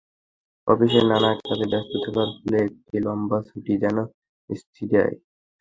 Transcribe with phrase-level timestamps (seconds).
[0.67, 3.97] অফিসের নানা কাজে ব্যস্ত থাকার ফলে একটি লম্বা ছুটি যেন
[4.49, 5.15] স্বস্তি দেয়।